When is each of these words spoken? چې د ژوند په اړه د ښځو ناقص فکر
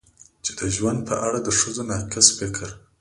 چې 0.43 0.51
د 0.59 0.61
ژوند 0.75 0.99
په 1.09 1.15
اړه 1.25 1.39
د 1.43 1.49
ښځو 1.59 1.83
ناقص 1.91 2.27
فکر 2.39 2.69